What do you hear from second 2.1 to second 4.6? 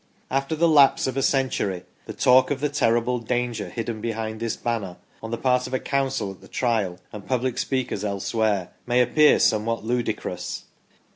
talk" of the terrible danger hidden behind this